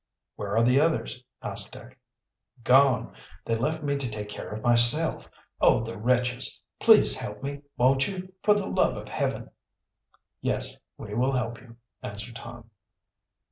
[0.35, 1.99] "Where are the others?" asked Dick.
[2.63, 3.13] "Gone!
[3.45, 5.29] They left me to take care of myself.
[5.59, 6.59] Oh, the wretches!
[6.79, 9.51] Please help me; won't you, for the love of Heaven!"
[10.41, 12.71] "Yes, we will help you," answered Tom.